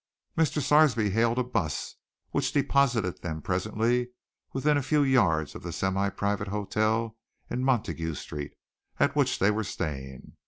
Mr. 0.35 0.63
Sarsby 0.63 1.11
hailed 1.11 1.37
a 1.37 1.43
'bus 1.43 1.97
which 2.31 2.51
deposited 2.53 3.21
them 3.21 3.39
presently 3.39 4.07
within 4.51 4.75
a 4.75 4.81
few 4.81 5.03
yards 5.03 5.53
of 5.53 5.61
the 5.61 5.71
semi 5.71 6.09
private 6.09 6.47
hotel 6.47 7.19
in 7.51 7.63
Montague 7.63 8.15
Street 8.15 8.53
at 8.99 9.15
which 9.15 9.37
they 9.37 9.51
were 9.51 9.63
staying. 9.63 10.37